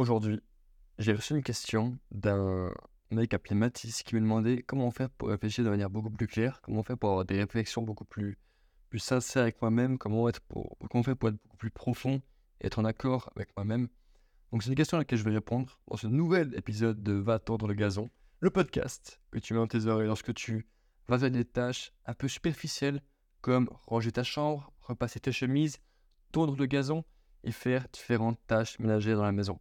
[0.00, 0.40] Aujourd'hui,
[0.98, 2.72] j'ai reçu une question d'un
[3.10, 6.62] mec appelé Mathis qui me demandait comment faire pour réfléchir de manière beaucoup plus claire,
[6.62, 8.38] comment faire pour avoir des réflexions beaucoup plus,
[8.96, 12.22] sincères avec moi-même, comment, être pour, faire pour être beaucoup plus profond
[12.62, 13.88] et être en accord avec moi-même.
[14.52, 17.38] Donc c'est une question à laquelle je vais répondre dans ce nouvel épisode de Va
[17.38, 18.08] tordre le gazon,
[18.38, 20.66] le podcast que tu mets dans tes oreilles lorsque tu
[21.08, 23.02] vas faire des tâches un peu superficielles
[23.42, 25.76] comme ranger ta chambre, repasser tes chemises,
[26.32, 27.04] tondre le gazon
[27.44, 29.60] et faire différentes tâches ménagères dans la maison.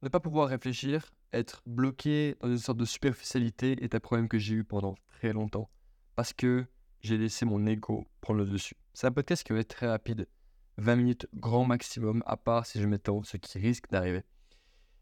[0.00, 4.38] Ne pas pouvoir réfléchir, être bloqué dans une sorte de superficialité est un problème que
[4.38, 5.68] j'ai eu pendant très longtemps.
[6.14, 6.66] Parce que
[7.00, 8.76] j'ai laissé mon ego prendre le dessus.
[8.94, 10.28] C'est un podcast qui va être très rapide.
[10.76, 14.22] 20 minutes grand maximum, à part si je m'étends, ce qui risque d'arriver.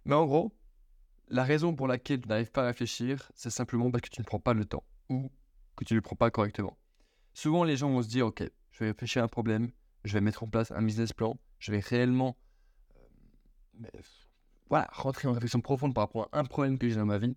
[0.07, 0.57] Mais en gros,
[1.29, 4.25] la raison pour laquelle tu n'arrives pas à réfléchir, c'est simplement parce que tu ne
[4.25, 5.31] prends pas le temps ou
[5.77, 6.79] que tu ne le prends pas correctement.
[7.35, 9.71] Souvent, les gens vont se dire, ok, je vais réfléchir à un problème,
[10.05, 12.39] je vais mettre en place un business plan, je vais réellement
[13.85, 14.01] euh,
[14.69, 17.37] voilà, rentrer en réflexion profonde par rapport à un problème que j'ai dans ma vie.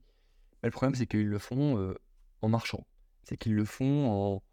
[0.64, 1.96] Le problème, c'est qu'ils le font euh,
[2.42, 2.86] en marchant.
[3.24, 4.44] C'est qu'ils le font en.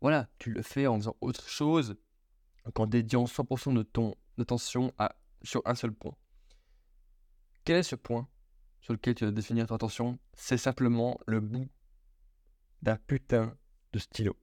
[0.00, 1.96] Voilà, tu le fais en faisant autre chose
[2.74, 6.16] qu'en dédiant 100% de ton attention à, sur un seul point.
[7.64, 8.28] Quel est ce point
[8.80, 10.18] sur lequel tu vas définir ton attention?
[10.34, 11.68] C'est simplement le bout
[12.82, 13.56] d'un putain
[13.92, 14.36] de stylo.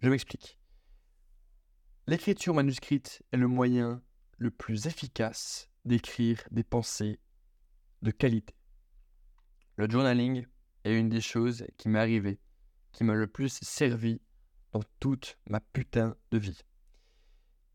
[0.00, 0.58] Je m'explique.
[2.06, 4.02] L'écriture manuscrite est le moyen
[4.38, 7.18] le plus efficace d'écrire des pensées
[8.02, 8.54] de qualité.
[9.76, 10.46] Le journaling
[10.84, 12.38] est une des choses qui m'est arrivée,
[12.92, 14.20] qui m'a le plus servi
[14.72, 16.60] dans toute ma putain de vie.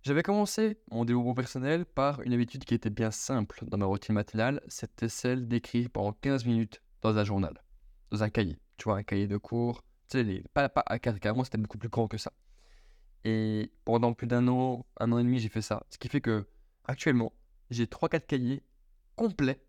[0.03, 4.15] J'avais commencé mon développement personnel par une habitude qui était bien simple dans ma routine
[4.15, 7.61] matinale, c'était celle d'écrire pendant 15 minutes dans un journal,
[8.11, 8.57] dans un cahier.
[8.77, 11.57] Tu vois, un cahier de cours, tu sais, les, pas, pas à 4 carrément, c'était
[11.57, 12.31] beaucoup plus grand que ça.
[13.25, 15.85] Et pendant plus d'un an, un an et demi, j'ai fait ça.
[15.89, 16.47] Ce qui fait que,
[16.85, 17.33] actuellement,
[17.69, 18.63] j'ai 3-4 cahiers
[19.15, 19.63] complets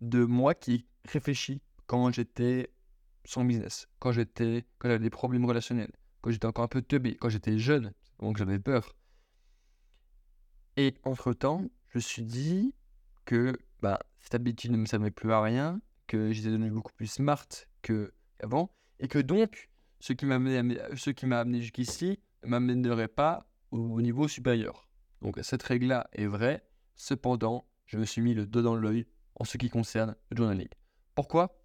[0.00, 2.70] de moi qui réfléchis quand j'étais
[3.24, 7.16] sans business, quand j'étais, quand j'avais des problèmes relationnels, quand j'étais encore un peu teubé,
[7.16, 8.96] quand j'étais jeune, donc j'avais peur.
[10.76, 12.74] Et entre-temps, je me suis dit
[13.24, 17.06] que bah, cette habitude ne me servait plus à rien, que j'étais devenu beaucoup plus
[17.06, 17.46] smart
[17.82, 19.70] qu'avant, et que donc,
[20.00, 24.88] ce qui m'a amené, amené jusqu'ici ne m'amènerait pas au niveau supérieur.
[25.22, 29.06] Donc cette règle-là est vraie, cependant, je me suis mis le dos dans l'œil
[29.36, 30.68] en ce qui concerne le journaling.
[31.14, 31.62] Pourquoi?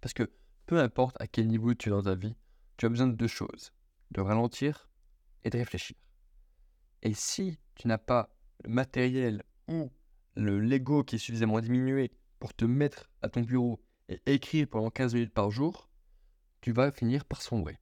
[0.00, 0.32] Parce que
[0.64, 2.34] peu importe à quel niveau tu es dans ta vie,
[2.78, 3.72] tu as besoin de deux choses,
[4.10, 4.88] de ralentir
[5.44, 5.96] et de réfléchir.
[7.02, 8.34] Et si tu n'as pas
[8.64, 9.90] le matériel ou
[10.34, 12.10] le Lego qui est suffisamment diminué
[12.40, 15.90] pour te mettre à ton bureau et écrire pendant 15 minutes par jour,
[16.62, 17.78] tu vas finir par sombrer.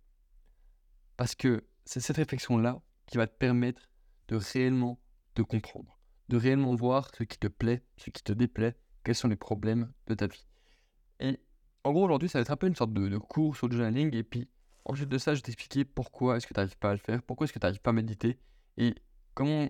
[1.17, 3.89] Parce que c'est cette réflexion-là qui va te permettre
[4.29, 4.99] de réellement
[5.35, 5.99] te comprendre,
[6.29, 9.93] de réellement voir ce qui te plaît, ce qui te déplaît, quels sont les problèmes
[10.09, 10.47] de ta vie.
[11.21, 11.39] Et
[11.85, 14.15] en gros, aujourd'hui, ça va être un peu une sorte de, cours sur le journaling.
[14.15, 14.49] Et puis,
[14.85, 17.23] ensuite de ça, je vais t'expliquer pourquoi est-ce que tu n'arrives pas à le faire,
[17.23, 18.39] pourquoi est-ce que tu n'arrives pas à méditer,
[18.77, 18.95] et
[19.35, 19.69] comment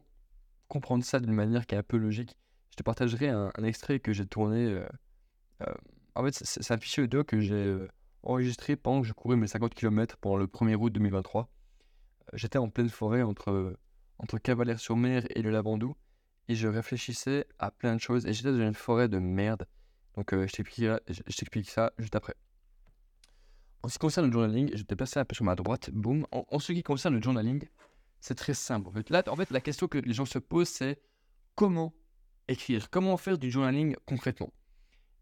[0.69, 2.37] comprendre ça d'une manière qui est un peu logique.
[2.71, 4.65] Je te partagerai un, extrait que j'ai tourné.
[4.67, 4.87] Euh,
[5.63, 5.75] euh,
[6.15, 7.89] en fait, c'est un fichier audio que j'ai euh,
[8.23, 11.51] enregistré pendant que je courais mes 50 km pendant le 1er août 2023.
[12.33, 13.77] J'étais en pleine forêt entre
[14.19, 15.97] entre Cavalère-sur-Mer et le Lavandou,
[16.49, 19.67] et je réfléchissais à plein de choses, et j'étais dans une forêt de merde.
[20.15, 22.35] Donc euh, je t'explique ça juste après.
[23.83, 26.27] En ce qui concerne le journaling, je vais te un peu sur ma droite, boum.
[26.33, 27.69] En, ce qui concerne le journaling,
[28.21, 28.89] c'est très simple.
[28.89, 29.11] En fait.
[29.11, 31.01] Là, en fait, la question que les gens se posent, c'est
[31.55, 31.95] comment
[32.49, 32.91] écrire?
[32.91, 34.53] Comment faire du journaling concrètement?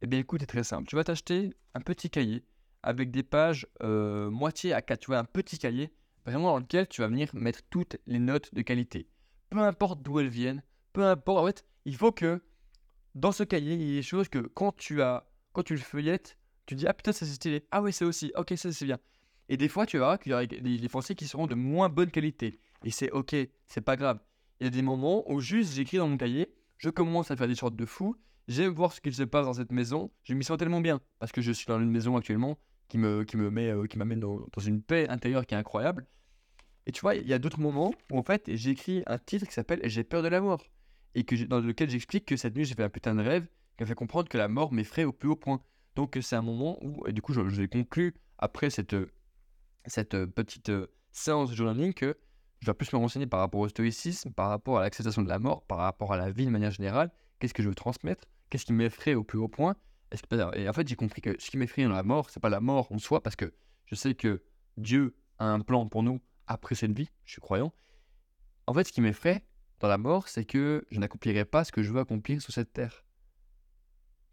[0.00, 0.88] Eh bien, écoute, c'est très simple.
[0.88, 2.42] Tu vas t'acheter un petit cahier
[2.82, 5.00] avec des pages euh, moitié à 4.
[5.00, 5.92] Tu vois, un petit cahier
[6.26, 9.08] vraiment dans lequel tu vas venir mettre toutes les notes de qualité.
[9.50, 10.62] Peu importe d'où elles viennent,
[10.92, 12.42] peu importe, en fait, il faut que
[13.14, 15.80] dans ce cahier, il y ait des choses que quand tu as, quand tu le
[15.80, 16.36] feuillettes,
[16.66, 18.98] tu dis ah putain ça c'est stylé, ah ouais c'est aussi, ok ça c'est bien.
[19.48, 22.10] Et des fois tu verras qu'il y aura des, français qui seront de moins bonne
[22.10, 22.58] qualité.
[22.84, 23.36] Et c'est ok,
[23.66, 24.18] c'est pas grave.
[24.60, 27.48] Il y a des moments où juste j'écris dans mon cahier, je commence à faire
[27.48, 28.16] des sortes de fou,
[28.48, 31.32] j'aime voir ce qu'il se passe dans cette maison, je m'y sens tellement bien parce
[31.32, 32.58] que je suis dans une maison actuellement
[32.88, 36.06] qui me, qui me euh, m'amène dans, une paix intérieure qui est incroyable.
[36.86, 39.46] Et tu vois, il y a d'autres moments où en fait j'ai écrit un titre
[39.46, 40.62] qui s'appelle J'ai peur de la mort
[41.14, 43.46] et que dans lequel j'explique que cette nuit j'ai fait un putain de rêve
[43.76, 45.60] qui m'a fait comprendre que la mort m'effraie au plus haut point.
[45.94, 48.96] Donc c'est un moment où, et du coup je conclu après cette,
[49.86, 52.16] cette petite euh, séance de journaling que
[52.60, 55.38] je vais plus me renseigner par rapport au stoïcisme, par rapport à l'acceptation de la
[55.38, 58.64] mort, par rapport à la vie de manière générale, qu'est-ce que je veux transmettre, qu'est-ce
[58.64, 59.76] qui m'effraie au plus haut point,
[60.54, 62.60] et en fait, j'ai compris que ce qui m'effraie dans la mort, c'est pas la
[62.60, 63.52] mort en soi, parce que
[63.86, 64.42] je sais que
[64.76, 67.72] Dieu a un plan pour nous après cette vie, je suis croyant.
[68.66, 69.44] En fait, ce qui m'effraie,
[69.80, 72.72] dans la mort, c'est que je n'accomplirai pas ce que je veux accomplir sur cette
[72.72, 73.04] terre.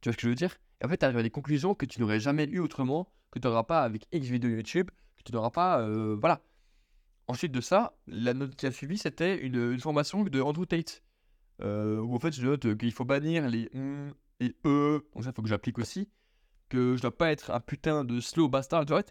[0.02, 0.56] Tu vois ce que je veux dire?
[0.84, 3.48] En fait, tu arrives à des conclusions que tu n'aurais jamais eues autrement, que tu
[3.48, 5.82] n'auras pas avec X vidéos YouTube, que tu n'auras pas.
[5.82, 6.42] euh, voilà.
[7.28, 11.04] Ensuite de ça, la note qui a suivi, c'était une, formation de Andrew Tate.
[11.62, 15.30] euh, où en fait, je note qu'il faut bannir les hum et e, donc ça,
[15.30, 16.10] il faut que j'applique aussi.
[16.68, 18.86] Que je dois pas être un putain de slow bastard.
[18.86, 19.04] Tu vois,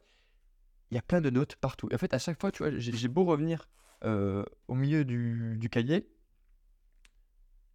[0.90, 1.88] il y a plein de notes partout.
[1.90, 3.68] Et en fait, à chaque fois, tu vois, j'ai beau revenir
[4.04, 6.08] euh, au milieu du, cahier,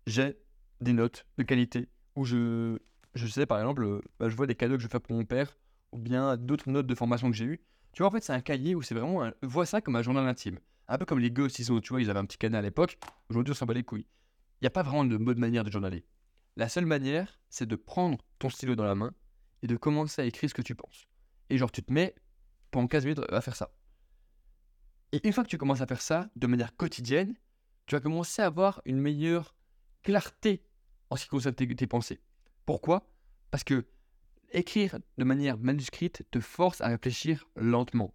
[0.07, 0.37] j'ai
[0.81, 2.77] des notes de qualité où je,
[3.13, 5.25] je sais, par exemple, euh, bah, je vois des cadeaux que je fais pour mon
[5.25, 5.57] père
[5.91, 7.61] ou bien d'autres notes de formation que j'ai eues.
[7.93, 9.23] Tu vois, en fait, c'est un cahier où c'est vraiment.
[9.23, 9.33] Un...
[9.41, 10.59] Vois ça comme un journal intime.
[10.87, 12.61] Un peu comme les gosses, ils ont, tu vois, ils avaient un petit canet à
[12.61, 12.97] l'époque.
[13.29, 14.05] Aujourd'hui, on s'en bat les couilles.
[14.61, 16.05] Il n'y a pas vraiment de mode manière de journaler.
[16.57, 19.13] La seule manière, c'est de prendre ton stylo dans la main
[19.61, 21.07] et de commencer à écrire ce que tu penses.
[21.49, 22.15] Et genre, tu te mets
[22.75, 23.71] pendant 15 minutes à faire ça.
[25.13, 27.33] Et une fois que tu commences à faire ça de manière quotidienne,
[27.85, 29.55] tu vas commencer à avoir une meilleure
[30.03, 30.61] clarté
[31.09, 32.19] en ce qui concerne tes, pensées.
[32.65, 33.09] Pourquoi?
[33.49, 33.85] Parce que
[34.51, 38.13] écrire de manière manuscrite te force à réfléchir lentement.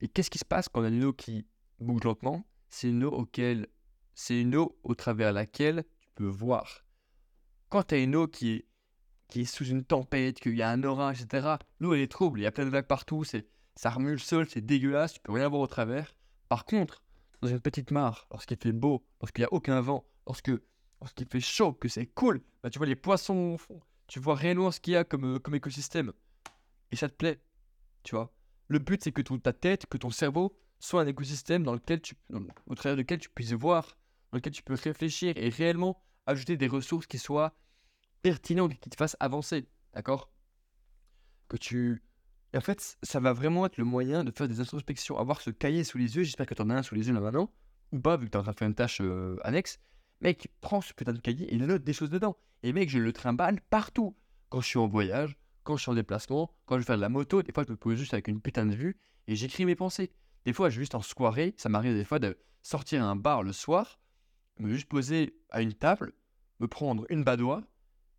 [0.00, 1.46] Et qu'est-ce qui se passe quand on a une eau qui
[1.78, 2.44] bouge lentement?
[2.68, 3.68] C'est une eau auquel,
[4.14, 6.84] c'est une eau au travers laquelle tu peux voir.
[7.68, 8.66] Quand tu as une eau qui est,
[9.28, 12.40] qui est sous une tempête, qu'il y a un orage, etc., l'eau elle est trouble,
[12.40, 15.20] il y a plein de vagues partout, c'est, ça remue le sol, c'est dégueulasse, tu
[15.20, 16.16] peux rien voir au travers.
[16.48, 17.02] Par contre,
[17.42, 20.60] dans une petite mare, lorsqu'il fait beau, lorsqu'il n'y a aucun vent, lorsqu'il
[21.30, 24.70] fait chaud, que c'est cool, bah, tu vois les poissons au fond, tu vois réellement
[24.70, 26.12] ce qu'il y a comme, euh, comme écosystème.
[26.90, 27.40] Et ça te plaît,
[28.02, 28.32] tu vois.
[28.68, 32.00] Le but, c'est que ton, ta tête, que ton cerveau soit un écosystème dans lequel
[32.00, 32.14] tu,
[32.66, 33.96] au travers duquel tu puisses voir,
[34.32, 37.54] dans lequel tu peux réfléchir et réellement ajouter des ressources qui soient
[38.22, 40.30] pertinentes qui te fassent avancer, d'accord?
[41.48, 42.02] Que tu...
[42.52, 45.50] Et en fait, ça va vraiment être le moyen de faire des introspections, avoir ce
[45.50, 47.50] cahier sous les yeux, j'espère que tu en as un sous les yeux là maintenant,
[47.92, 49.78] ou pas, vu que tu en train de faire une tâche euh, annexe.
[50.20, 52.36] Mec, prends ce putain de cahier et note des choses dedans.
[52.62, 54.16] Et mec, je le trimballe partout.
[54.48, 57.02] Quand je suis en voyage, quand je suis en déplacement, quand je vais faire de
[57.02, 58.96] la moto, des fois je me pose juste avec une putain de vue
[59.26, 60.12] et j'écris mes pensées.
[60.44, 63.52] Des fois, juste en soirée, ça m'arrive des fois de sortir à un bar le
[63.52, 63.98] soir,
[64.58, 66.12] me juste poser à une table,
[66.60, 67.62] me prendre une badoie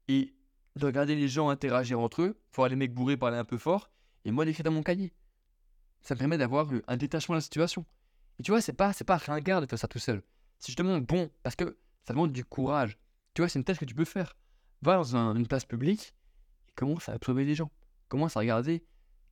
[0.09, 0.33] et
[0.75, 3.89] de regarder les gens interagir entre eux, voir les mecs bourrés parler un peu fort,
[4.27, 5.13] et moi d'écrire dans mon cahier.
[6.01, 7.85] Ça me permet d'avoir euh, un détachement de la situation.
[8.39, 10.21] Et tu vois, c'est pas, c'est pas ringard de faire ça tout seul.
[10.59, 12.97] C'est justement bon, parce que ça demande du courage.
[13.33, 14.35] Tu vois, c'est une tâche que tu peux faire.
[14.81, 16.13] Va dans un- une place publique
[16.67, 17.71] et commence à observer les gens.
[18.09, 18.83] Commence à regarder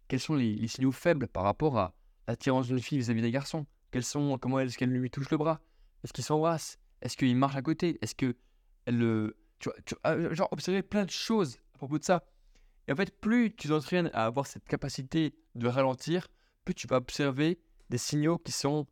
[0.08, 1.94] quels sont les, signaux faibles par rapport à
[2.28, 3.66] l'attirance d'une fille vis-à-vis des garçons.
[3.92, 5.60] Quels sont, comment est-ce qu'elle lui touche le bras?
[6.04, 7.98] Est-ce qu'ils s'embrassent Est-ce qu'il marche à côté?
[8.02, 8.36] Est-ce que
[8.86, 9.38] elle le.
[9.60, 12.24] Tu vois, ah, genre, observer plein de choses à propos de ça.
[12.88, 16.28] Et en fait, plus tu t'entraînes à avoir cette capacité de ralentir,
[16.64, 17.60] plus tu vas observer
[17.90, 18.88] des signaux qui sont,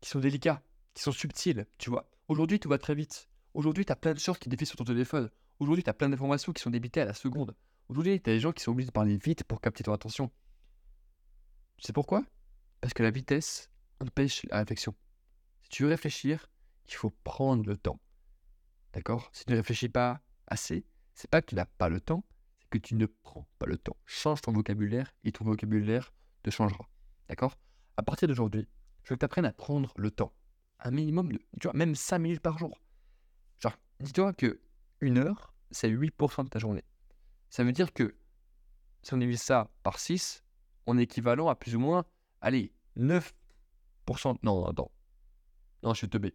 [0.00, 0.62] qui sont délicats,
[0.94, 2.10] qui sont subtils, tu vois.
[2.28, 3.28] Aujourd'hui, tout va très vite.
[3.54, 5.30] Aujourd'hui, tu as plein de choses qui défilent sur ton téléphone.
[5.58, 7.54] Aujourd'hui, tu as plein d'informations qui sont débitées à la seconde.
[7.88, 10.30] Aujourd'hui, tu as des gens qui sont obligés de parler vite pour capter ton attention.
[11.76, 12.24] Tu sais pourquoi?
[12.80, 13.70] Parce que la vitesse
[14.00, 14.94] empêche la réflexion.
[15.62, 16.50] Si tu veux réfléchir,
[16.88, 18.00] il faut prendre le temps.
[18.92, 19.30] D'accord?
[19.32, 22.24] Si tu ne réfléchis pas assez, c'est pas que tu n'as pas le temps,
[22.80, 23.96] que tu ne prends pas le temps.
[24.04, 26.12] Change ton vocabulaire et ton vocabulaire
[26.42, 26.88] te changera.
[27.28, 27.56] D'accord?
[27.96, 28.68] À partir d'aujourd'hui,
[29.04, 30.32] je veux que tu apprennes à prendre le temps.
[30.80, 32.82] Un minimum de, tu vois, même 5 minutes par jour.
[33.60, 34.60] Genre, dis-toi que
[35.00, 36.82] une heure, c'est 8% de ta journée.
[37.48, 38.16] Ça veut dire que
[39.02, 40.42] si on divise ça par 6,
[40.86, 42.04] on est équivalent à plus ou moins,
[42.40, 43.30] allez, 9%.
[44.42, 44.90] Non, attends.
[45.82, 46.34] Non, je suis teubé.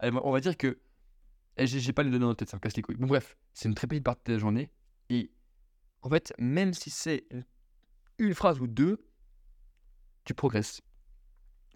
[0.00, 0.80] Allez, on va dire que.
[1.56, 2.96] eh, J'ai pas les données en tête, ça me casse les couilles.
[2.96, 4.70] Bon, bref, c'est une très petite partie de la journée.
[5.08, 5.32] Et
[6.02, 7.26] en fait, même si c'est
[8.18, 9.04] une- phrase ou deux,
[10.24, 10.80] tu progresses.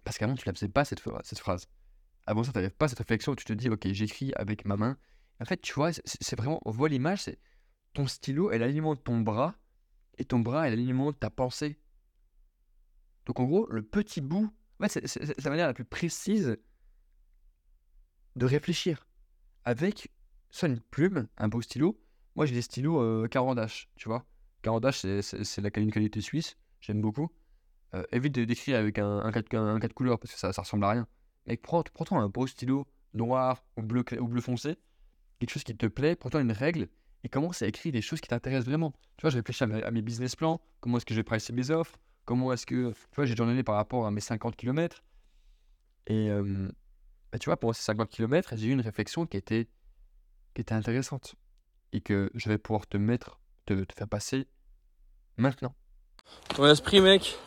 [0.05, 1.67] Parce qu'avant, tu ne la faisais pas cette, phra- cette phrase.
[2.25, 4.77] Avant ça, tu n'avais pas cette réflexion où tu te dis, ok, j'écris avec ma
[4.77, 4.97] main.
[5.41, 7.39] En fait, tu vois, c'est vraiment, on voit l'image, c'est
[7.93, 9.55] ton stylo, elle alimente ton bras,
[10.17, 11.79] et ton bras, elle alimente ta pensée.
[13.25, 16.57] Donc en gros, le petit bout, en fait, c'est la manière la plus précise
[18.35, 19.07] de réfléchir.
[19.65, 20.09] Avec
[20.49, 21.99] soit une plume, un beau stylo.
[22.37, 24.23] Moi, j'ai des stylos euh, Carandache, tu vois.
[24.61, 27.29] Carandache, c'est- c'est c'est la une qualité suisse, j'aime beaucoup.
[27.95, 30.85] Euh, évite d'écrire avec un, un, 4, un 4 couleurs parce que ça, ça ressemble
[30.85, 31.07] à rien.
[31.47, 34.77] Mais prends, prends-toi un beau stylo noir ou bleu, ou bleu foncé,
[35.39, 36.89] quelque chose qui te plaît, prends-toi une règle
[37.23, 38.91] et commence à écrire des choses qui t'intéressent vraiment.
[39.17, 41.71] Tu vois, je réfléchis à, mes- business plans, comment est-ce que je vais pricer mes
[41.71, 42.91] offres, comment est-ce que.
[42.91, 45.03] Tu vois, j'ai journalé par rapport à mes 50 km.
[46.07, 46.69] Et euh,
[47.31, 49.67] bah, tu vois, pendant ces 50 km, j'ai eu une réflexion qui était,
[50.53, 51.35] qui était intéressante
[51.93, 54.47] et que je vais pouvoir te mettre, te, faire passer
[55.37, 55.73] maintenant.
[56.55, 57.37] Ton esprit, mec,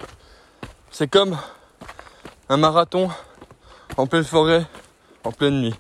[0.90, 1.38] c'est comme
[2.48, 3.10] un marathon
[3.96, 4.66] en pleine forêt
[5.24, 5.74] en pleine nuit.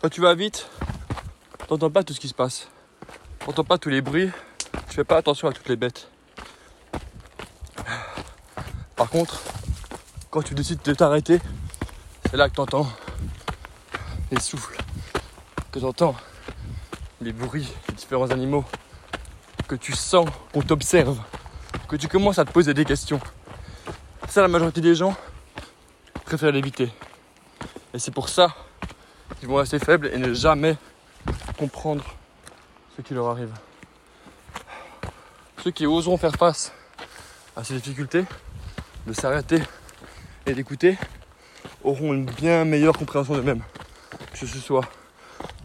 [0.00, 0.68] Quand tu vas vite,
[1.66, 2.68] t'entends pas tout ce qui se passe.
[3.40, 4.30] T'entends pas tous les bruits,
[4.88, 6.10] tu fais pas attention à toutes les bêtes.
[8.96, 9.40] Par contre,
[10.30, 11.40] quand tu décides de t'arrêter,
[12.30, 12.86] c'est là que t'entends
[14.30, 14.77] les souffles,
[15.72, 16.16] que t'entends
[17.20, 18.64] les bruits des différents animaux,
[19.66, 21.18] que tu sens qu'on t'observe,
[21.88, 23.20] que tu commences à te poser des questions.
[24.28, 25.14] Ça, la majorité des gens
[26.24, 26.90] préfèrent l'éviter.
[27.92, 28.54] Et c'est pour ça
[29.38, 30.76] qu'ils vont rester faibles et ne jamais
[31.58, 32.04] comprendre
[32.96, 33.52] ce qui leur arrive.
[35.62, 36.72] Ceux qui oseront faire face
[37.56, 38.24] à ces difficultés,
[39.06, 39.60] de s'arrêter
[40.46, 40.96] et d'écouter,
[41.82, 43.62] auront une bien meilleure compréhension d'eux-mêmes.
[44.32, 44.88] Que ce soit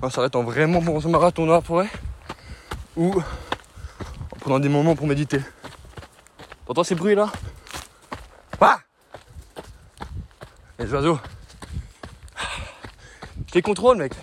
[0.04, 1.90] en s'arrêtant vraiment pour son marathon dans la forêt
[2.98, 5.40] ou en prenant des moments pour méditer.
[6.66, 7.32] T'entends ces bruits là
[8.60, 8.80] Ah
[10.78, 11.20] Les oiseaux.
[13.48, 14.14] Je les contrôle mec.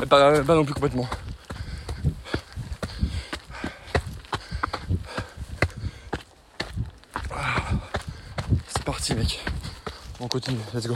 [0.00, 1.08] Mais pas, pas non plus complètement.
[8.66, 9.44] C'est parti mec.
[10.18, 10.94] On continue, let's go.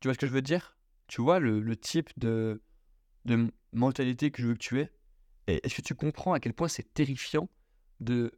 [0.00, 0.75] Tu vois ce que je veux dire?
[1.08, 2.62] Tu vois le, le type de,
[3.26, 4.92] de mentalité que je veux que tu aies
[5.48, 7.48] est-ce que tu comprends à quel point c'est terrifiant
[8.00, 8.32] de,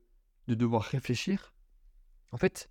[0.48, 1.54] de devoir réfléchir?
[2.32, 2.70] En fait,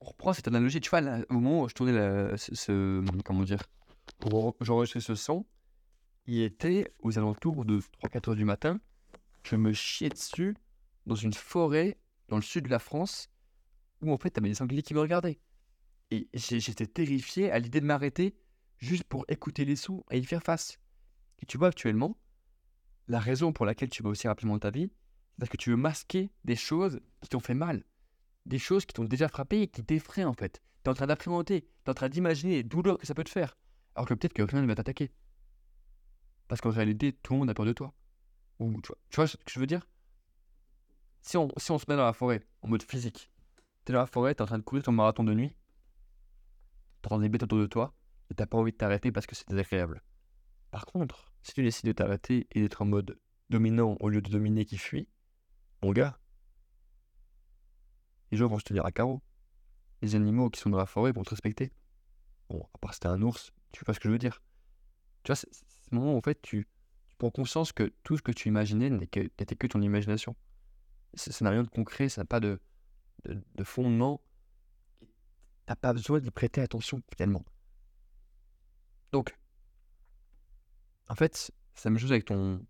[0.00, 0.80] on reprend cette analogie.
[0.80, 3.62] Tu vois, au moment où je tournais ce, ce- Comment dire
[4.60, 5.46] j'enregistrais ce son,
[6.26, 8.80] il était aux alentours de 3-4 heures du matin.
[9.44, 10.56] Je me chiais dessus
[11.06, 13.30] dans une forêt dans le sud de la France
[14.02, 15.40] où en fait, t'avais des sangliers qui me regardaient.
[16.10, 18.36] Et j'étais terrifié à l'idée de m'arrêter
[18.78, 20.78] juste pour écouter les sons et y faire face.
[21.40, 22.16] Et tu vois, actuellement,
[23.06, 25.76] la raison pour laquelle tu vas aussi rapidement ta vie, c'est parce que tu veux
[25.76, 27.84] masquer des choses qui t'ont fait mal.
[28.46, 30.62] Des choses qui t'ont déjà frappé et qui t'effraient en fait.
[30.84, 33.24] Tu es en train d'appréhender, tu es en train d'imaginer les douleurs que ça peut
[33.24, 33.56] te faire.
[33.94, 35.12] Alors que peut-être que rien ne va t'attaquer.
[36.48, 37.92] Parce qu'en réalité, tout le monde a peur de toi.
[38.58, 38.64] Tu,
[39.16, 39.86] vois, tu ce que je veux dire?
[41.20, 43.30] Si on, si on se met dans la forêt, en mode physique,
[43.84, 45.54] tu es dans la forêt, tu es en train de courir ton marathon de nuit,
[47.02, 47.94] t'entends des bêtes autour de toi
[48.30, 50.02] et t'as pas envie de t'arrêter parce que c'est désagréable.
[50.70, 53.18] Par contre, si tu décides de t'arrêter et d'être en mode
[53.50, 55.08] dominant au lieu de dominer qui fuit,
[55.82, 56.18] mon gars,
[58.30, 59.22] les gens vont se tenir à carreau.
[60.02, 61.72] Les animaux qui sont dans la forêt vont te respecter.
[62.50, 64.42] Bon, à part si t'es un ours, tu vois ce que je veux dire.
[65.22, 66.68] Tu vois, c'est ce moment où en fait tu,
[67.18, 70.36] prends conscience que tout ce que tu imaginais n'était que ton imagination.
[71.14, 72.60] Ça ça n'a rien de concret, ça n'a pas de,
[73.24, 74.22] de, de fondement.
[75.66, 77.44] T'as pas besoin d'y prêter attention finalement.
[79.12, 79.36] Donc,
[81.08, 82.64] en fait, c'est la même chose avec ton,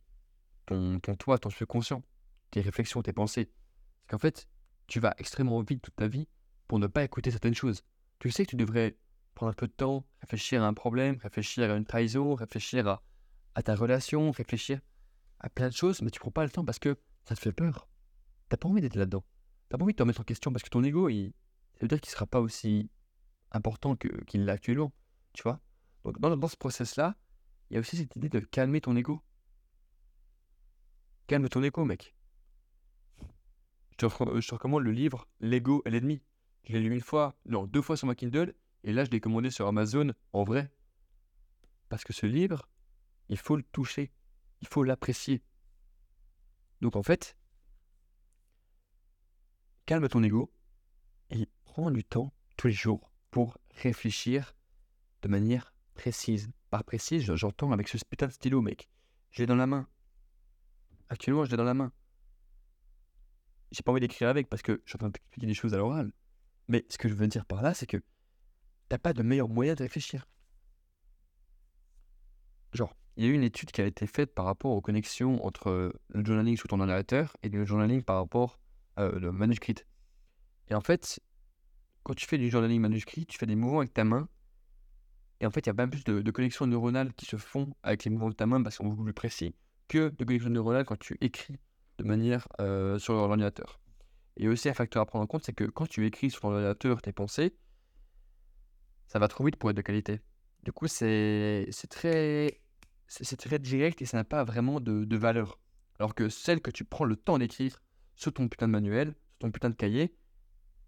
[0.66, 2.02] ton, toi, ton subconscient,
[2.50, 3.46] tes réflexions, tes pensées.
[4.06, 4.48] Parce qu'en fait,
[4.86, 6.28] tu vas extrêmement vite toute ta vie
[6.66, 7.82] pour ne pas écouter certaines choses.
[8.18, 8.96] Tu sais que tu devrais
[9.34, 13.00] prendre un peu de temps, réfléchir à un problème, réfléchir à une trahison, réfléchir
[13.54, 14.80] à, ta relation, réfléchir
[15.40, 17.52] à plein de choses, mais tu prends pas le temps parce que ça te fait
[17.52, 17.88] peur.
[18.48, 19.24] T'as pas envie d'être là-dedans.
[19.68, 21.14] T'as pas envie de te remettre en question parce que ton ego, ça
[21.82, 22.90] veut dire qu'il sera pas aussi
[23.52, 24.92] important que, qu'il l'est actuellement.
[25.32, 25.60] Tu vois
[26.08, 27.16] Donc, dans, dans ce process-là,
[27.68, 29.22] il y a aussi cette idée de calmer ton ego.
[31.26, 32.14] Calme ton ego, mec.
[33.90, 36.22] Je te, re- je te recommande le livre L'ego est l'ennemi.
[36.64, 39.20] Je l'ai lu une fois, non, deux fois sur ma Kindle, et là je l'ai
[39.20, 40.72] commandé sur Amazon en vrai.
[41.90, 42.70] Parce que ce livre,
[43.28, 44.10] il faut le toucher,
[44.62, 45.42] il faut l'apprécier.
[46.80, 47.36] Donc en fait,
[49.84, 50.50] calme ton ego
[51.28, 54.54] et prends du temps tous les jours pour réfléchir
[55.20, 56.48] de manière précise.
[56.70, 58.88] Par précise, je- j'entends avec ce putain de stylo, mec.
[59.30, 59.86] Je l'ai dans la main.
[61.10, 61.92] Actuellement, je l'ai dans la main.
[63.70, 65.74] J'ai pas envie d'écrire avec parce que je suis en train de t'expliquer des choses
[65.74, 66.12] à l'oral.
[66.68, 67.98] Mais ce que je veux dire par là, c'est que
[68.88, 70.26] t'as pas de meilleur moyen de réfléchir.
[72.72, 75.44] Genre, il y a eu une étude qui a été faite par rapport aux connexions
[75.44, 78.58] entre le journaling sous ton ordinateur et le journaling par rapport
[78.98, 79.74] euh, le manuscrit.
[80.68, 81.20] Et en fait,
[82.04, 84.28] quand tu fais du journaling manuscrit, tu fais des mouvements avec ta main.
[85.40, 88.04] Et en fait, il y a bien plus de, connexions neuronales qui se font avec
[88.04, 89.54] les mouvements de ta main parce qu'on plus précis
[89.86, 91.56] que de connexions neuronales quand tu écris
[91.98, 93.80] de manière euh, sur l'ordinateur.
[94.36, 96.52] Et aussi, un facteur à prendre en compte, c'est que quand tu écris sur ton
[96.52, 97.56] ordinateur tes pensées,
[99.06, 100.20] ça va trop vite pour être de qualité.
[100.64, 102.60] Du coup, c'est très,
[103.38, 105.58] très direct et ça n'a pas vraiment de, de valeur.
[105.98, 107.80] Alors que celle que tu prends le temps d'écrire
[108.14, 110.14] sur ton putain de manuel, sur ton putain de cahier,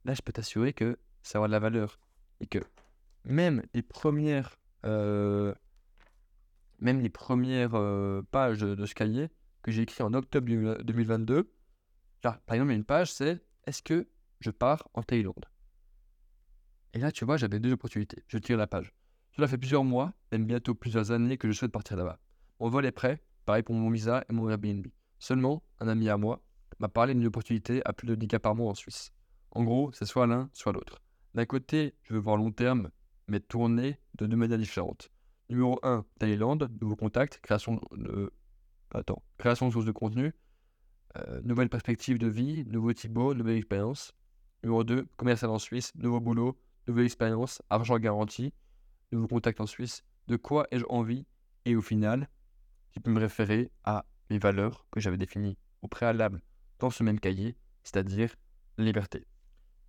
[0.05, 1.99] là, je peux t'assurer que ça aura de la valeur.
[2.41, 2.61] Et que
[3.25, 5.55] même les premières, euh,
[6.79, 9.29] même les premières euh, pages de, ce cahier
[9.63, 10.47] que j'ai écrit en octobre
[10.83, 11.53] 2022,
[12.23, 14.07] Genre, par exemple, il y a une page, c'est Est-ce que
[14.41, 15.47] je pars en Thaïlande?
[16.93, 18.25] Et là, tu vois, j'avais deux opportunités.
[18.27, 18.93] Je tire la page.
[19.37, 22.19] Cela fait plusieurs mois, même bientôt plusieurs années que je souhaite partir là-bas.
[22.59, 24.87] Mon vol est prêt, pareil pour mon visa et mon Airbnb.
[25.19, 26.43] Seulement, un ami à moi
[26.79, 29.13] m'a parlé d'une opportunité à plus de 10 cas par mois en Suisse.
[29.53, 31.01] En gros, c'est soit l'un, soit l'autre.
[31.35, 32.91] D'un côté, je veux voir long terme,
[33.31, 35.11] mais tourner de deux manières différentes.
[35.49, 38.33] Numéro 1, Thaïlande, nouveaux contacts, création de...
[38.93, 40.35] Attends, création de sources de contenu,
[41.17, 44.13] euh, nouvelle perspective de vie, nouveau Thibaut, nouvelle expérience.
[44.65, 48.53] Numéro 2, commercial en Suisse, nouveau boulot, nouvelle expérience, argent garanti,
[49.13, 50.03] nouveau contact en Suisse.
[50.27, 51.25] De quoi ai-je envie?
[51.65, 52.29] Et au final,
[52.91, 56.43] je peux me référer à les valeurs que j'avais définies au préalable
[56.81, 58.35] dans ce même cahier, c'est-à-dire
[58.77, 59.25] liberté.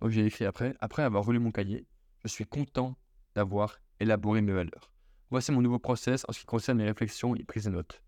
[0.00, 1.86] Donc j'ai écrit après, après avoir relu mon cahier,
[2.22, 2.96] je suis content
[3.34, 4.92] d'avoir élaboré mes valeurs.
[5.30, 8.02] Voici mon nouveau process en ce qui concerne mes réflexions et prises de notes.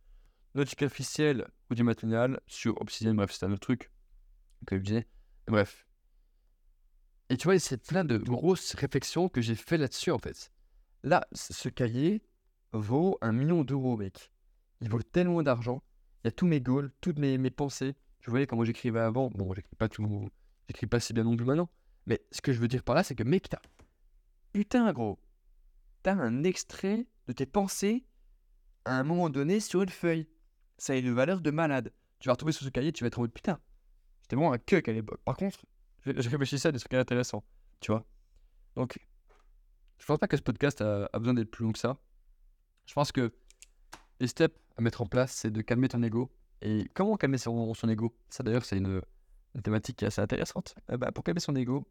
[0.55, 3.91] Note superficielle ou du matinal sur Obsidian, bref, c'est un autre truc
[4.67, 5.09] que je disais.
[5.47, 5.87] Bref.
[7.31, 10.53] Et tu vois, c'est plein de grosses réflexions que j'ai fait là-dessus en fait.
[11.03, 12.23] Là, ce cahier
[12.73, 14.31] vaut un million d'euros, mec.
[14.81, 15.83] Il vaut tellement d'argent.
[16.23, 17.95] Il y a tous mes goals, toutes mes, mes pensées.
[18.21, 19.31] Je voyais comment j'écrivais avant.
[19.31, 20.31] Bon, j'écris pas tout,
[20.69, 21.69] j'écris pas si bien non plus maintenant.
[22.07, 23.61] Mais ce que je veux dire par là, c'est que mec, t'as.
[24.55, 25.19] Putain, gros.
[26.05, 28.07] T'as un extrait de tes pensées
[28.85, 30.29] à un moment donné sur une feuille.
[30.79, 31.93] Ça a une valeur de malade.
[32.21, 33.59] Tu vas retrouver sur ce cahier, tu vas être en mode putain.
[34.23, 35.21] J'étais vraiment un cuck à l'époque.
[35.25, 35.67] Par contre,
[36.07, 37.45] je, je réfléchissais à des trucs intéressants.
[37.81, 38.07] Tu vois.
[38.77, 38.97] Donc,
[39.99, 41.99] je pense pas que ce podcast a, besoin d'être plus long que ça.
[42.87, 43.33] Je pense que
[44.21, 46.31] les steps à mettre en place, c'est de calmer ton ego.
[46.63, 48.17] Et comment calmer son, ego?
[48.31, 49.03] Ça d'ailleurs, c'est une,
[49.65, 50.77] thématique qui est assez intéressante.
[50.93, 51.89] Eh ben, pour calmer son ego,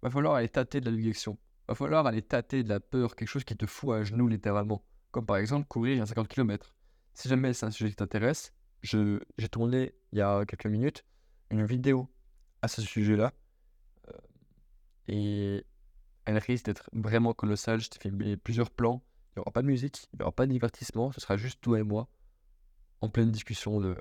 [0.00, 1.36] va falloir aller tâter de la direction.
[1.68, 4.84] Va falloir aller tâter de la peur, quelque chose qui te fout à genoux littéralement.
[5.10, 6.74] Comme par exemple courir à 50 km.
[7.14, 11.04] Si jamais c'est un sujet qui t'intéresse, j'ai tourné il y a quelques minutes
[11.50, 12.08] une vidéo
[12.62, 13.32] à ce sujet-là.
[14.08, 14.12] Euh,
[15.08, 15.66] et
[16.24, 17.80] elle risque d'être vraiment colossale.
[17.80, 19.02] Je t'ai filmé plusieurs plans.
[19.30, 21.12] Il n'y aura pas de musique, il n'y aura pas de divertissement.
[21.12, 22.08] Ce sera juste toi et moi
[23.00, 23.96] en pleine discussion de.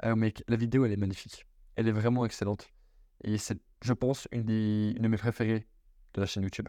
[0.00, 1.46] Ah, mec, la vidéo, elle est magnifique.
[1.76, 2.68] Elle est vraiment excellente.
[3.24, 5.66] Et c'est, je pense, une, des, une de mes préférées
[6.14, 6.68] de la chaîne YouTube.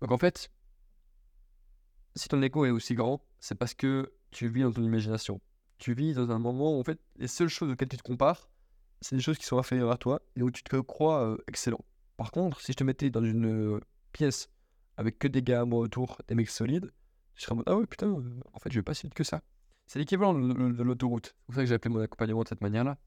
[0.00, 0.50] Donc en fait,
[2.16, 5.40] si ton ego est aussi grand, c'est parce que tu vis dans ton imagination.
[5.78, 8.50] Tu vis dans un moment où en fait, les seules choses auxquelles tu te compares,
[9.00, 11.84] c'est des choses qui sont inférieures à toi et où tu te crois euh, excellent.
[12.16, 13.80] Par contre, si je te mettais dans une euh,
[14.12, 14.50] pièce
[14.96, 16.92] avec que des gars à moi autour, des mecs solides,
[17.34, 19.14] je serais en mode Ah ouais, putain, euh, en fait, je vais pas si vite
[19.14, 19.42] que ça.
[19.86, 21.34] C'est l'équivalent de l'autoroute.
[21.34, 22.98] C'est pour ça que j'ai appelé mon accompagnement de cette manière-là.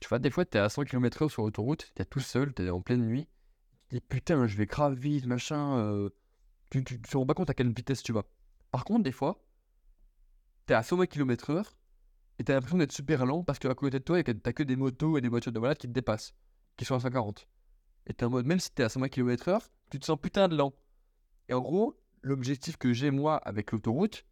[0.00, 2.52] Tu vois, des fois, tu es à 100 km/h sur l'autoroute, tu es tout seul,
[2.54, 3.28] tu es en pleine nuit.
[3.92, 5.76] Tu Putain, je vais grave vite, machin.
[5.76, 6.08] euh,
[6.70, 8.24] tu, tu, tu te rends pas compte à quelle vitesse tu vas.
[8.70, 9.44] Par contre, des fois,
[10.66, 11.74] tu es à 120 km/h
[12.38, 14.62] et tu as l'impression d'être super lent parce qu'à côté de toi, tu as que
[14.62, 16.34] des motos et des voitures de malade qui te dépassent,
[16.78, 17.46] qui sont à 140.
[18.06, 20.18] Et tu es en mode, même si tu es à 120 km/h, tu te sens
[20.18, 20.72] putain de lent.
[21.50, 24.24] Et en gros, l'objectif que j'ai moi avec l'autoroute,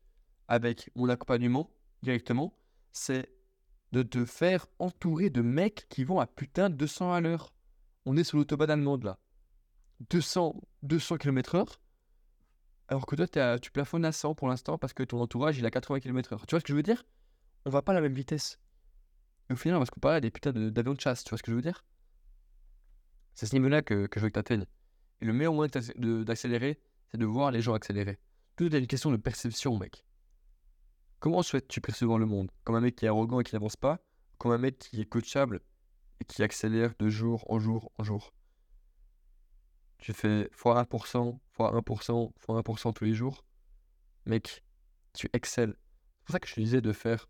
[0.49, 1.71] avec mon accompagnement
[2.03, 2.57] directement,
[2.93, 3.29] c'est
[3.93, 7.53] de te faire entourer de mecs qui vont à putain de 200 à l'heure.
[8.07, 9.19] On est sur l'autobahn allemande là.
[10.09, 11.79] 200, 200 km/h.
[12.89, 15.71] Alors que toi, tu plafonnes à 100 pour l'instant parce que ton entourage il à
[15.71, 16.39] 80 km/h.
[16.47, 17.05] Tu vois ce que je veux dire?
[17.67, 18.59] On va pas à la même vitesse.
[19.49, 21.23] Et au final, on va se comparer à des putains d'avions de, chasse.
[21.23, 21.85] Tu vois ce que je veux dire?
[23.35, 24.67] C'est ce niveau-là que, que je veux que tu atteignes.
[25.21, 28.19] Et le meilleur moyen d'accélérer, c'est de voir les gens accélérer.
[28.57, 30.05] Tout est une question de perception, mec.
[31.21, 32.51] Comment souhaites-tu percevoir le monde?
[32.65, 33.99] Comme un mec qui est arrogant et qui n'avance pas?
[34.39, 35.61] Comme un mec qui est coachable
[36.21, 38.33] et qui accélère de jour en jour en jour?
[40.01, 43.45] Tu fais x1%, x1%, x1% tous les jours.
[44.27, 44.65] Mec,
[45.13, 45.75] tu excelles.
[45.77, 47.29] C'est pour ça que je te disais de faire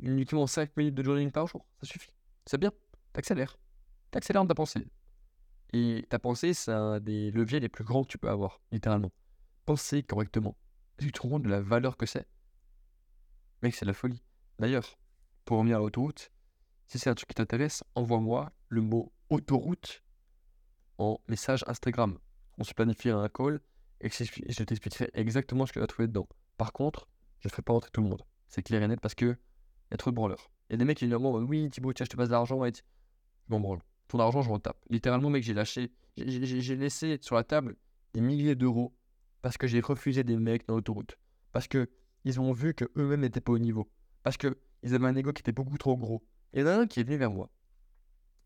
[0.00, 1.66] uniquement 5 minutes de journaling par jour.
[1.80, 2.12] Ça suffit.
[2.44, 2.72] C'est bien.
[3.12, 3.58] T'accélères.
[4.10, 4.86] T'accélères dans ta pensée.
[5.72, 9.10] Et ta pensée, c'est un des leviers les plus grands que tu peux avoir, littéralement.
[9.64, 10.56] Penser correctement.
[10.98, 12.26] Tu te rends compte de la valeur que c'est
[13.62, 14.22] Mec, c'est la folie.
[14.58, 14.98] D'ailleurs,
[15.44, 16.30] pour revenir à l'autoroute,
[16.86, 20.04] si c'est un truc qui t'intéresse, envoie-moi le mot autoroute
[20.98, 22.18] en message Instagram.
[22.58, 23.60] On se planifiera un call
[24.00, 26.28] et je t'expli- je t'expliquerai exactement ce que tu vas trouver dedans.
[26.56, 27.08] Par contre,
[27.40, 28.22] je ne ferai pas rentrer tout le monde.
[28.48, 29.36] C'est clair et net parce que
[29.90, 30.50] y a trop de branleurs.
[30.68, 32.64] Il y a des mecs qui disent Oui, Thibaut, tiens, je te passe de l'argent.
[32.64, 32.80] Je
[33.48, 33.80] m'en branle.
[34.08, 34.78] Ton argent, je m'en tape.
[34.90, 35.92] Littéralement, mec, j'ai lâché.
[36.16, 37.76] j'ai laissé sur la table
[38.14, 38.94] des milliers d'euros
[39.42, 41.18] parce que j'ai refusé des mecs dans l'autoroute.
[41.52, 41.88] Parce que
[42.24, 43.88] ils ont vu que eux-mêmes n'étaient pas au niveau.
[44.22, 46.24] Parce que ils avaient un ego qui était beaucoup trop gros.
[46.52, 47.50] Et il y en a un qui est venu vers moi.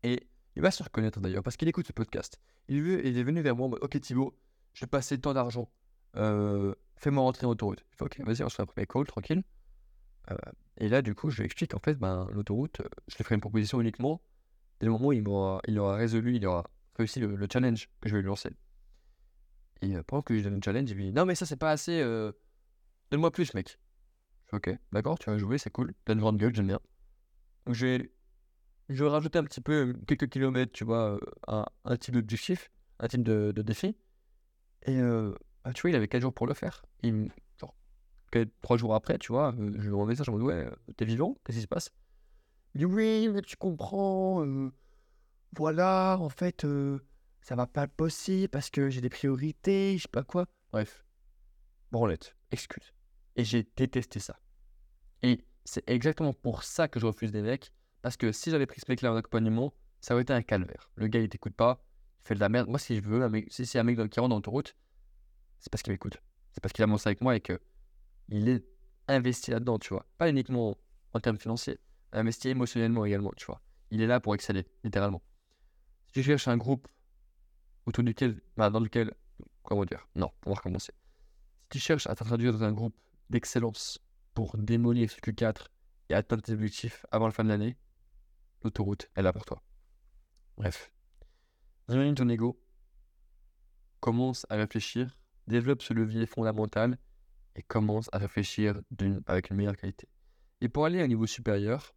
[0.03, 2.39] Et il va se reconnaître d'ailleurs, parce qu'il écoute ce podcast.
[2.67, 4.37] Il venu- il est venu vers moi en mode Ok Thibaut,
[4.73, 5.71] je vais passer tant d'argent.
[6.17, 7.83] Euh, Fais-moi rentrer en autoroute.
[7.91, 9.43] Je fais Ok, vas-y, on se fait un premier call, tranquille.
[10.29, 10.35] Euh,
[10.77, 13.35] et là, du coup, je lui explique en fait, ben, l'autoroute, euh, je lui ferai
[13.35, 14.21] une proposition uniquement
[14.79, 16.63] dès le moment où il, m'aura- il aura résolu, il aura
[16.95, 18.51] réussi le, le challenge que je vais lui lancer.
[19.81, 21.45] Et euh, pendant que je lui donne le challenge, il me dit Non, mais ça,
[21.45, 22.01] c'est pas assez.
[23.09, 23.79] Donne-moi plus, mec.
[24.45, 25.93] Je fais Ok, d'accord, tu vas jouer, c'est cool.
[26.05, 26.79] T'as une grande gueule, j'aime bien.
[27.65, 28.11] Donc, je vais,
[28.93, 33.07] je rajouter un petit peu, euh, quelques kilomètres, tu vois, euh, un, type d'objectif, un
[33.07, 33.95] type de, défi.
[34.83, 36.83] Et euh, bah, tu vois, il avait 4 jours pour le faire.
[37.03, 37.75] Me- genre,
[38.61, 41.35] 3 jours après, tu vois, je lui envoie un message en mode Ouais, t'es vivant
[41.43, 41.91] Qu'est-ce qui se passe?
[42.75, 44.45] Il dit Oui, mais tu comprends.
[45.55, 46.99] voilà, en fait, euh,
[47.41, 50.45] ça va pas être possible parce que j'ai des priorités, je sais pas quoi.
[50.71, 51.05] Bref,
[51.91, 52.93] branlette, excuse.
[53.35, 54.39] Et j'ai détesté ça.
[55.23, 58.81] Et c'est exactement pour ça que je refuse des mecs, parce que si j'avais pris
[58.81, 60.89] ce mec-là en accompagnement, ça aurait été un calvaire.
[60.95, 61.83] Le gars, il t'écoute pas,
[62.21, 62.67] il fait de la merde.
[62.67, 64.75] Moi, si je veux, si c'est un mec qui rentre dans l'autoroute,
[65.59, 66.17] c'est parce qu'il m'écoute.
[66.51, 67.59] C'est parce qu'il a avancé avec moi et que
[68.29, 68.65] il est
[69.07, 70.05] investi là-dedans, tu vois.
[70.17, 70.77] Pas uniquement
[71.13, 71.79] en termes financiers,
[72.11, 73.61] investi émotionnellement également, tu vois.
[73.91, 75.21] Il est là pour exceller, littéralement.
[76.07, 76.87] Si tu cherches un groupe
[77.85, 79.13] autour duquel, bah, dans lequel,
[79.63, 80.93] comment dire, non, on va recommencer.
[81.63, 82.95] Si tu cherches à t'introduire dans un groupe
[83.29, 83.99] d'excellence
[84.33, 85.67] pour démolir ce Q4
[86.09, 87.77] et atteindre tes objectifs avant la fin de l'année,
[88.63, 89.61] l'autoroute est là pour toi.
[90.57, 90.91] Bref,
[91.87, 92.61] diminue ton ego,
[93.99, 96.97] commence à réfléchir, développe ce levier fondamental
[97.55, 98.81] et commence à réfléchir
[99.27, 100.07] avec une meilleure qualité.
[100.61, 101.95] Et pour aller à un niveau supérieur,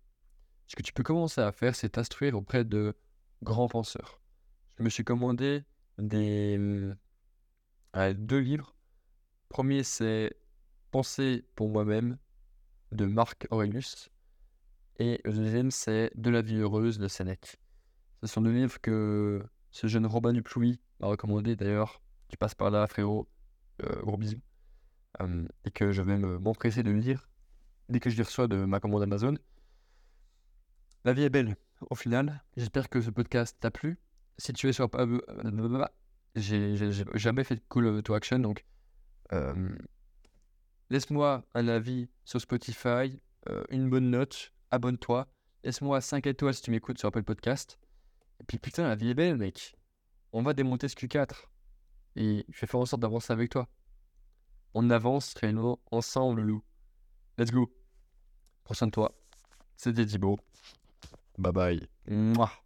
[0.67, 2.97] ce que tu peux commencer à faire, c'est t'instruire auprès de
[3.43, 4.21] grands penseurs.
[4.79, 5.63] Je me suis commandé
[6.01, 6.95] euh,
[8.15, 8.75] deux livres.
[9.49, 10.37] Premier, c'est
[10.91, 12.19] Penser pour moi-même
[12.93, 14.11] de Marc Aurelius.
[14.99, 17.57] Et le deuxième, c'est De la vie heureuse de Sénèque.
[18.23, 21.57] Ce sont deux livres que ce jeune Robin Duplouy m'a recommandé.
[21.57, 23.29] D'ailleurs, tu passes par là, frérot.
[23.83, 24.41] Euh, gros bisous.
[25.21, 27.29] Hum, et que je vais me- m'empresser de lire
[27.89, 29.35] dès que je les reçois de ma commande Amazon.
[31.05, 31.57] La vie est belle,
[31.91, 32.43] au final.
[32.57, 33.99] J'espère que ce podcast t'a plu.
[34.39, 34.89] Si tu es sur...
[36.37, 36.77] J'ai
[37.15, 38.65] jamais fait de call to action, donc...
[39.33, 39.77] euh,
[40.91, 45.27] Laisse-moi un avis sur Spotify, euh, une bonne note, abonne-toi.
[45.63, 47.79] Laisse-moi 5 étoiles si tu m'écoutes sur Apple Podcast.
[48.41, 49.77] Et puis putain, la vie est belle, mec.
[50.33, 51.47] On va démonter ce Q4.
[52.17, 53.69] Et je vais faire en sorte d'avancer avec toi.
[54.75, 56.63] On avance réellement ensemble, loup.
[57.39, 57.73] Let's go.
[58.73, 59.15] Soin de toi.
[59.77, 60.39] C'était Thibaut.
[61.39, 61.89] Bye bye.
[62.09, 62.64] Mouah.